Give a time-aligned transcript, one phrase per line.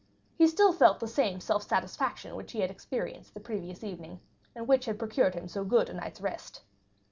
[0.35, 4.19] He still felt the same self satisfaction which he had experienced the previous evening,
[4.55, 6.63] and which had procured him so good a night's rest.